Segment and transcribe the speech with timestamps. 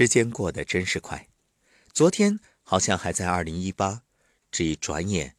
[0.00, 1.28] 时间过得真是快，
[1.92, 4.02] 昨天好像还在二零一八，
[4.50, 5.36] 这一转眼，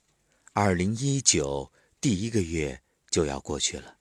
[0.54, 3.98] 二零一九第一个月就要过去了。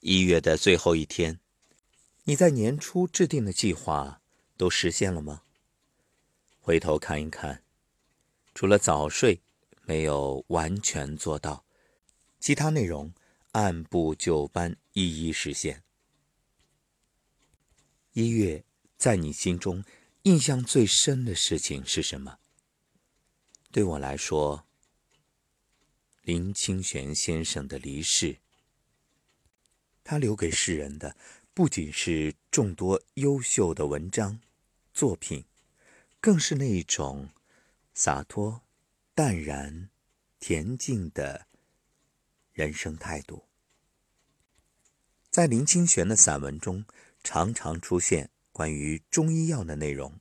[0.00, 1.38] 一月的最后一天，
[2.24, 4.22] 你在年初制定的计划
[4.56, 5.42] 都实现了吗？
[6.60, 7.62] 回头看一看，
[8.54, 9.42] 除了早睡
[9.82, 11.66] 没有完全做到，
[12.40, 13.12] 其他内容
[13.52, 15.82] 按部就班，一一实现。
[18.14, 18.64] 一月。
[18.98, 19.84] 在你心中，
[20.22, 22.40] 印象最深的事情是什么？
[23.70, 24.66] 对我来说，
[26.22, 28.38] 林清玄先生的离世。
[30.02, 31.16] 他留给世人的，
[31.54, 34.40] 不仅是众多优秀的文章
[34.92, 35.44] 作品，
[36.20, 37.28] 更是那一种
[37.94, 38.62] 洒脱、
[39.14, 39.90] 淡然、
[40.40, 41.46] 恬静的
[42.52, 43.44] 人生态度。
[45.30, 46.84] 在林清玄的散文中，
[47.22, 48.30] 常常出现。
[48.58, 50.18] 关于中医药的内容，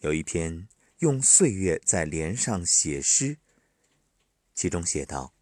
[0.00, 0.66] 有一篇
[0.98, 3.36] 用岁月在莲上写诗，
[4.56, 5.32] 其中写道：“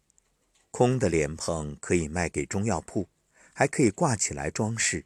[0.69, 3.09] 空的莲蓬可以卖给中药铺，
[3.51, 5.05] 还可以挂起来装饰；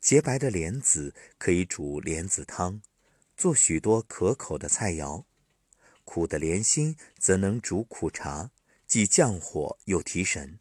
[0.00, 2.80] 洁白的莲子可以煮莲子汤，
[3.36, 5.24] 做许多可口的菜肴；
[6.04, 8.52] 苦的莲心则能煮苦茶，
[8.86, 10.60] 既降火又提神。”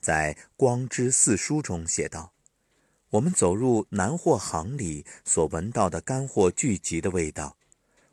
[0.00, 2.33] 在《光之四书》中写道。
[3.14, 7.56] 我们走入南货行里所闻到的干货聚集的味道，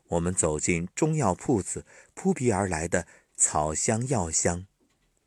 [0.06, 4.64] 我们走进中药铺子扑鼻而来的草香药香，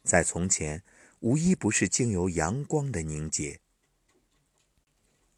[0.01, 0.81] 在从前
[1.19, 3.59] 无一不是经由阳光的凝结。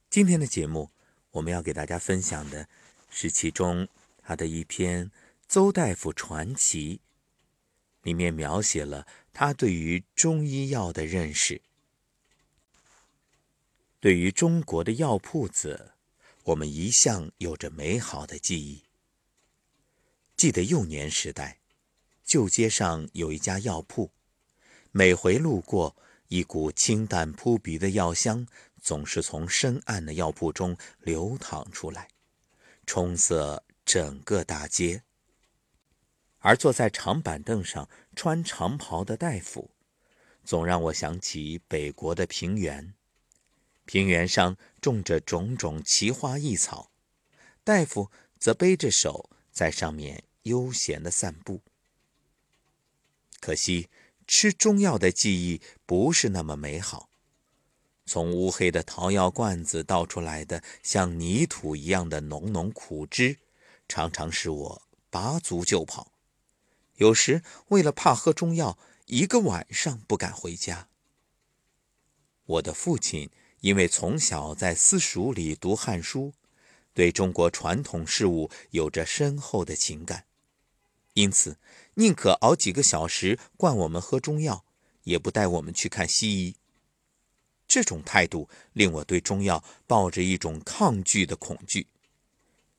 [0.08, 0.92] 今天的节目，
[1.32, 2.70] 我们要给大家分享的
[3.10, 3.88] 是其中
[4.22, 5.06] 他的一篇
[5.48, 6.98] 《邹大夫传奇》，
[8.04, 11.64] 里面描写了他对于中医药的认识。
[14.00, 15.94] 对于中国的药铺子，
[16.44, 18.84] 我们一向有着美好的记忆。
[20.36, 21.60] 记得幼年时代，
[22.24, 24.12] 旧街上有一家药铺，
[24.92, 25.96] 每回路过，
[26.28, 28.48] 一股清淡扑鼻的药香
[28.80, 32.10] 总是从深暗的药铺中流淌出来，
[32.86, 35.02] 充塞整个大街。
[36.38, 39.72] 而坐在长板凳上穿长袍的大夫，
[40.44, 42.94] 总让我想起北国的平原。
[43.88, 46.92] 平原上种着种种奇花异草，
[47.64, 51.62] 大夫则背着手在上面悠闲地散步。
[53.40, 53.88] 可惜
[54.28, 57.10] 吃中药的记忆不是那么美好，
[58.06, 63.40] 从乌黑的桃药罐子倒出来的像泥土一样的浓浓苦汁，
[63.88, 66.12] 常常使我拔足就跑。
[66.96, 70.90] 有时为了怕喝中药，一个晚上不敢回家。
[72.44, 73.32] 我的父亲。
[73.62, 76.28] 因为从小在私塾里读《汉书》，
[76.94, 80.26] 对中国传统事物有着深厚的情感，
[81.14, 81.58] 因此
[81.96, 84.64] 宁可熬几个小时灌我们喝中药，
[85.04, 86.56] 也不带我们去看西医。
[87.68, 91.88] 这种态度令我对中药抱着一种抗拒的恐惧。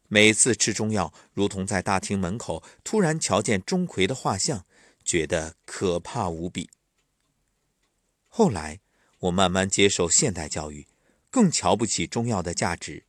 [0.07, 4.65] 每次吃中药，如同在大厅门口突然瞧见钟馗的画像，
[5.05, 6.71] 觉得可怕无比。
[8.29, 8.81] 后来。
[9.21, 10.87] 我慢慢接受现代教育，
[11.31, 13.05] 更瞧不起中药的价值，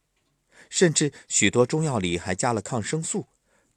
[0.70, 3.28] 甚至许多中药里还加了抗生素，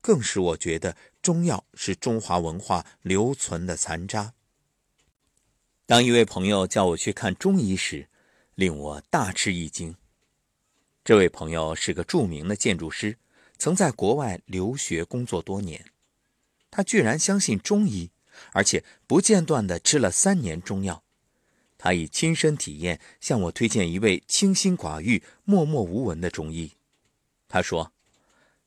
[0.01, 4.35] 更使我觉得中药是中华文化留存的残渣。
[5.85, 8.09] 当一位朋友叫我去看中医时，
[8.55, 9.97] 令我大吃一惊。
[11.05, 13.19] 这位朋友是个著名的建筑师，
[13.59, 15.93] 曾在国外留学工作多年，
[16.71, 18.11] 他居然相信中医，
[18.53, 21.05] 而且不间断地吃了三年中药。
[21.85, 26.71] 他以亲身体验向我推荐一位清心寡欲、默默无闻的中医。
[27.49, 27.93] 他说，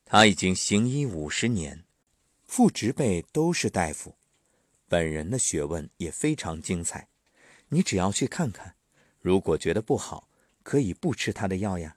[0.03, 1.85] 他已经行医五十年，
[2.43, 4.17] 父执辈都是大夫，
[4.89, 7.07] 本人的学问也非常精彩。
[7.69, 8.75] 你只要去看看，
[9.21, 10.27] 如果觉得不好，
[10.61, 11.95] 可以不吃他的药呀。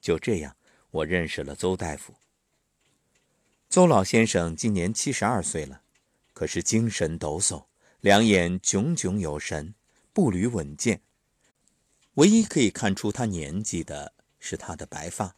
[0.00, 0.56] 就这样，
[0.92, 2.14] 我认识了邹大夫。
[3.68, 5.82] 邹老先生今年七十二岁了，
[6.32, 7.64] 可是精神抖擞，
[8.00, 9.74] 两眼炯炯有神。
[10.12, 11.00] 步履稳健，
[12.14, 15.36] 唯一可以看出他年纪的是他的白发。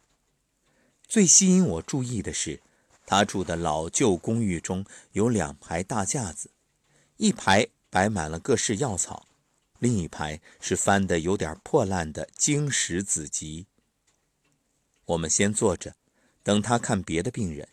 [1.07, 2.61] 最吸引我注意的是，
[3.05, 6.49] 他住的老旧公寓中有两排大架子，
[7.17, 9.27] 一排摆满了各式药草，
[9.79, 13.67] 另一排是翻得有点破烂的经史子集。
[15.05, 15.95] 我们先坐着，
[16.41, 17.67] 等他看别的病人。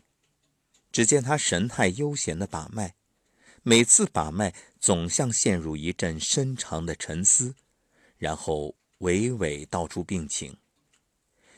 [0.92, 2.96] 只见他神态悠闲地把脉。
[3.62, 7.54] 每次把脉，总像陷入一阵深长的沉思，
[8.16, 10.56] 然后娓娓道出病情。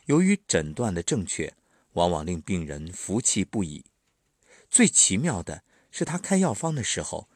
[0.06, 1.54] 由于诊断的正确，
[1.92, 3.84] 往往令病人服气不已。
[4.68, 7.28] 最奇妙的是，他开药方的时候，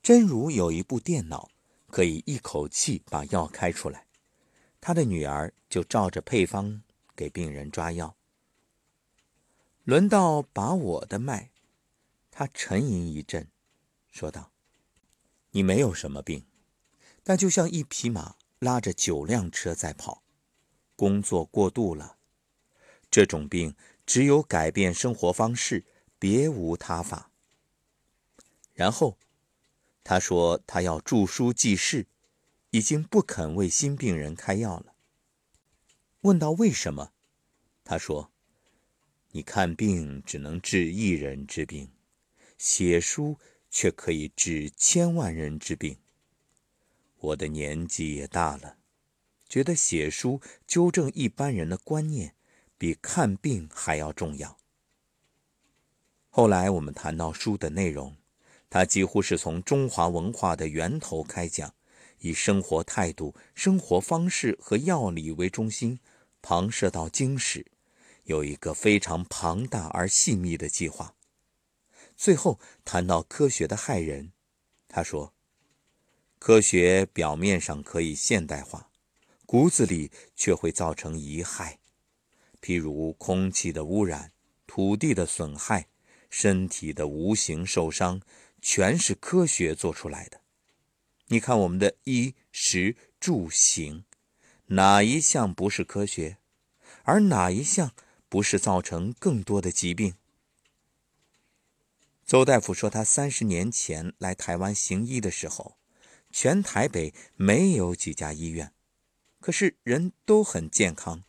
[0.00, 1.50] 真如有一部电脑，
[1.88, 4.06] 可以一口气把药开出来。
[4.80, 6.82] 他的女儿就照着配方
[7.16, 8.16] 给病人抓药。
[9.82, 11.50] 轮到把我的脉，
[12.30, 13.48] 他沉吟一阵，
[14.12, 14.52] 说道
[15.56, 16.44] ：“你没有什么病，
[17.22, 20.22] 但就像一匹马拉着九辆车在跑，
[20.94, 22.18] 工作过度了。
[23.10, 23.74] 这种病
[24.04, 25.86] 只有改变生活方式。”
[26.18, 27.30] 别无他法。
[28.72, 29.18] 然后，
[30.02, 32.06] 他说他要著书记事，
[32.70, 34.94] 已经不肯为新病人开药了。
[36.22, 37.12] 问到为什么，
[37.84, 38.32] 他说
[39.32, 41.92] ：“你看病只能治一人之病，
[42.56, 43.38] 写书
[43.76, 45.98] 却可以治千万人之病。
[47.18, 48.78] 我的年纪也大了，
[49.50, 52.34] 觉得写书纠正一般人的观念，
[52.78, 54.56] 比看病还要重要。”
[56.30, 58.16] 后来我们谈到书的内容，
[58.70, 61.74] 他几乎是从中华文化的源头开讲，
[62.20, 66.00] 以生活态度、生活方式和药理为中心，
[66.40, 67.66] 旁涉到经史，
[68.24, 71.14] 有一个非常庞大而细密的计划。
[72.16, 74.32] 最后谈到科学的害人，
[74.88, 75.34] 他说
[76.40, 78.90] ：“科学表面上可以现代化，
[79.44, 81.78] 骨子里却会造成遗害，
[82.60, 84.32] 譬如空气的污染、
[84.66, 85.88] 土地的损害。”
[86.28, 88.20] 身体的无形受伤，
[88.60, 90.40] 全是科学做出来的。
[91.28, 94.04] 你看我们的衣食住行，
[94.66, 96.38] 哪一项不是科学？
[97.04, 97.92] 而哪一项
[98.28, 100.14] 不是造成更多的疾病？
[102.26, 105.78] 邹大夫说，他三十年前来台湾行医的时候，
[106.32, 108.72] 全台北没有几家医院，
[109.40, 111.22] 可是人都很健康。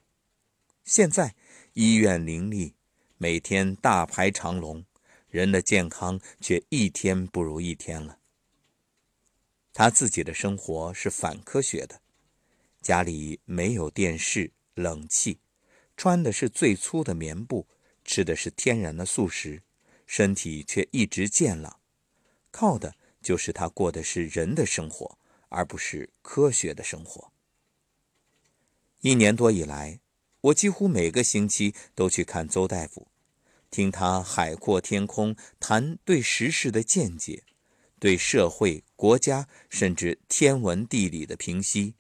[0.83, 1.35] 现在
[1.73, 2.73] 医院林立，
[3.19, 4.83] 每天大排长龙。
[5.29, 8.17] 人的健康却一天不如一天了。
[9.73, 12.01] 他自己的生活是反科学的，
[12.81, 15.41] 家里没有电视、冷气，
[15.95, 17.67] 穿的是最粗的棉布，
[18.03, 19.61] 吃的是天然的素食，
[20.07, 21.79] 身体却一直健朗，
[22.49, 25.19] 靠的就是他过的是人的生活，
[25.49, 27.31] 而不是科学的生活。
[29.01, 29.99] 一年多以来，
[30.41, 33.07] 我几乎每个星期都去看邹大夫。
[33.69, 37.43] 听他海阔天空谈对时事的见解，
[37.99, 41.93] 对社会、国家甚至天文地理的评析，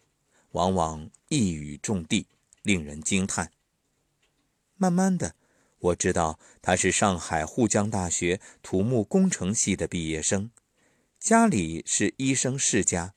[0.51, 2.25] 往往一语中的，
[2.61, 3.51] 令人惊叹。
[4.77, 5.35] 慢慢的，
[5.79, 10.49] 我知道他是上海沪江大学土木工程系的毕业生，
[11.19, 13.13] 家里是医生世家。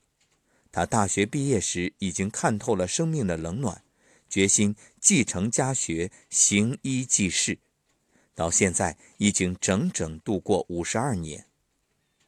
[0.71, 3.83] 他大学毕业时已经看透了生命的冷暖，
[4.29, 7.59] 决心继承家学，行医济世。
[8.33, 11.47] 到现在已经整整度过五十二年，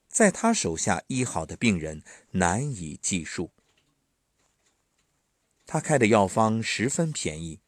[0.09, 3.51] 在他手下医好的病人难以计数。
[5.65, 7.61] 他开的药方十分便宜，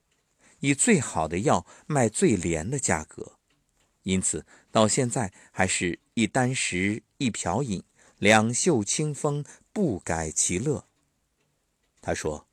[0.66, 3.38] 以最好的药卖最廉的价格，
[4.02, 7.84] 因此到现在还是一箪食一瓢饮，
[8.18, 10.88] 两袖清风不改其乐。
[12.02, 12.48] 他说：“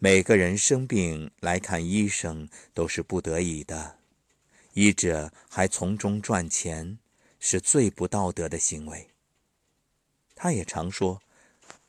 [0.00, 3.98] 每个人生病来看医生都是不得已的。”
[4.72, 6.98] 医者还从中赚钱，
[7.38, 9.10] 是最不道德的行为。
[10.34, 11.20] 他也常说，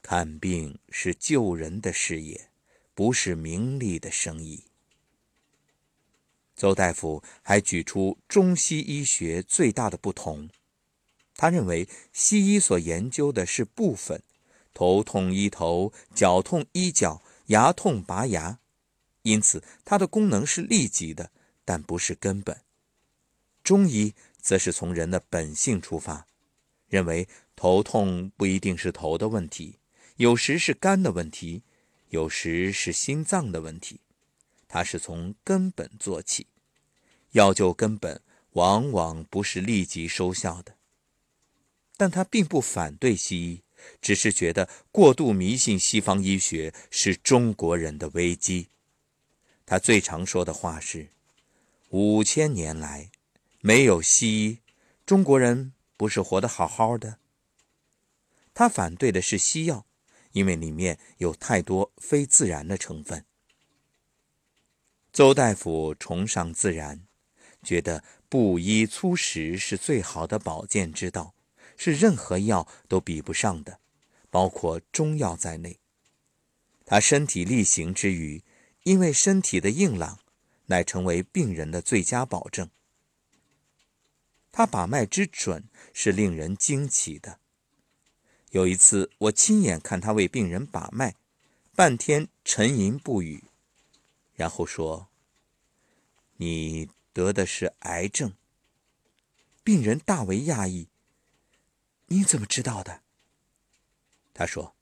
[0.01, 2.49] 看病是救人的事业，
[2.93, 4.65] 不是名利的生意。
[6.61, 10.47] 邹大夫还举出中西医学最大的不同，
[11.35, 14.21] 他认为西医所研究的是部分，
[14.71, 18.59] 头痛医头，脚痛医脚，牙痛拔牙，
[19.23, 21.31] 因此它的功能是立即的，
[21.65, 22.61] 但不是根本。
[23.63, 26.27] 中医则是从人的本性出发，
[26.87, 29.79] 认为头痛不一定是头的问题，
[30.17, 31.63] 有时是肝的问题，
[32.09, 33.99] 有时是心脏的问题。
[34.73, 36.47] 它是从根本做起，
[37.31, 40.77] 要救根本，往往不是立即收效的。
[41.97, 43.63] 但他并不反对西医，
[44.01, 48.69] 只是觉得过度迷信西方医学是中国人的危机。
[49.65, 51.09] 他最常说的话是：
[51.89, 53.11] 五千年来。
[53.59, 54.59] 没有西医，
[55.05, 57.19] 中国人不是活得好好的。
[58.53, 59.85] 他反对的是西药，
[60.31, 63.25] 因为里面有太多非自然的成分。
[65.11, 67.05] 邹大夫崇尚自然，
[67.61, 71.35] 觉得布衣粗食是最好的保健之道，
[71.75, 73.81] 是任何药都比不上的，
[74.29, 75.79] 包括中药在内。
[76.85, 78.41] 他身体力行之余，
[78.83, 80.19] 因为身体的硬朗，
[80.67, 82.69] 乃成为病人的最佳保证。
[84.53, 87.39] 他把脉之准是令人惊奇的。
[88.51, 91.15] 有一次，我亲眼看他为病人把脉，
[91.75, 93.43] 半天沉吟不语，
[94.41, 95.07] 然后说
[96.37, 98.33] ：“你得的是癌症。”
[99.63, 100.89] 病人大为讶异
[102.09, 103.03] ：“你怎么知道的？”
[104.33, 104.75] 他说：“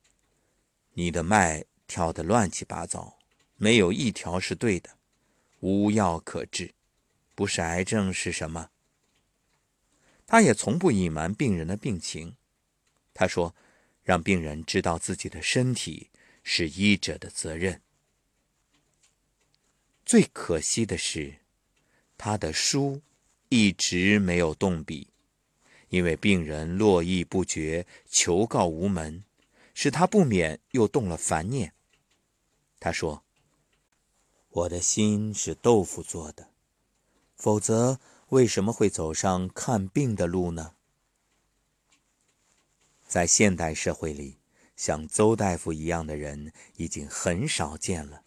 [0.96, 3.20] 你的脉跳得乱七八糟，
[3.58, 4.98] 没有一条是对的，
[5.60, 6.74] 无药可治，
[7.36, 8.70] 不是癌症是什么？”
[10.26, 12.38] 他也从不隐瞒病人的病情。
[13.14, 13.54] 他说
[14.04, 16.10] ：“让病人知道自己的身体
[16.44, 17.82] 是医者的责任。”
[20.10, 21.36] 最可惜的是，
[22.18, 23.00] 他的书
[23.50, 25.10] 一直没有动笔，
[25.90, 29.24] 因为病人络绎不绝，求告无门，
[29.76, 31.74] 使他不免又动了烦念。
[32.80, 33.24] 他说
[34.50, 36.50] ：“我的心是豆腐做的，
[37.36, 38.00] 否则。”
[38.30, 40.74] 为什么会走上看病的路呢？
[43.08, 44.38] 在现代社会里，
[44.76, 48.24] 像邹大夫一样的人已经很少见了。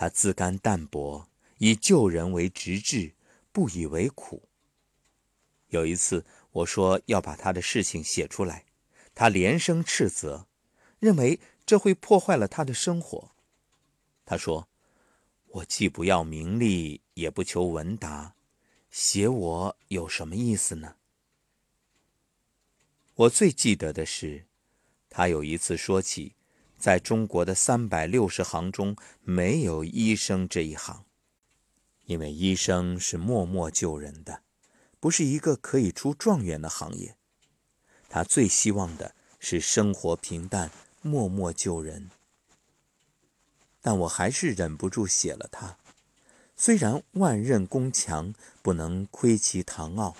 [0.00, 1.28] 他自甘淡泊，
[1.58, 3.12] 以救人为直志，
[3.52, 4.48] 不以为苦。
[5.68, 8.64] 有一次，我说要把他的事情写出来，
[9.14, 10.46] 他连声斥责，
[11.00, 13.32] 认为这会破坏了他的生活。
[14.24, 14.70] 他说
[15.48, 18.34] ：“我既不要名利，也不求闻达。”
[18.90, 20.96] 写我有什么意思呢？
[23.16, 24.46] 我最记得的是，
[25.10, 26.32] 他有一次说起，
[26.80, 31.04] 在中国的三百六十行中，没有医生这一行，
[32.06, 34.40] 因为医生是默默救人的，
[34.98, 37.16] 不是一个可以出状元的行业。
[38.08, 40.70] 他最希望的是生活平淡，
[41.02, 42.10] 默默救人。
[43.82, 45.76] 但我还是忍不住写了他。
[46.56, 50.16] 虽然万仞宫墙不能窥其堂奥，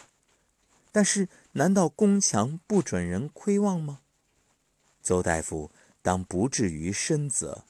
[0.93, 4.01] 但是难道宫墙不准人窥望吗？
[5.03, 5.71] 邹大夫
[6.03, 7.65] 当不至于深责。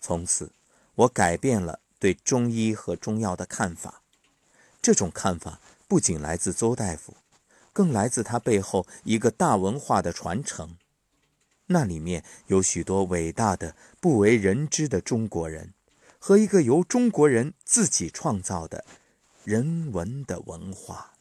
[0.00, 0.52] 从此，
[0.94, 4.02] 我改变了对中医和中药的看法。
[4.80, 7.16] 这种看法不仅来自邹大夫，
[7.72, 10.76] 更来自他背后一个大文化的传承。
[11.66, 15.72] 那里面有许多伟大的、不为人知的中国人。
[16.18, 18.84] 和一个由中国人自己创造的
[19.44, 21.15] 人文的文化。